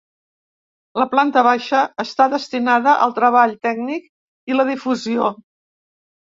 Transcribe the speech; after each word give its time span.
La 1.01 1.05
planta 1.09 1.43
baixa 1.47 1.81
està 2.03 2.27
destinada 2.35 2.95
al 3.07 3.13
treball 3.19 3.53
tècnic 3.69 4.09
i 4.53 4.57
la 4.59 4.67
difusió. 4.73 5.31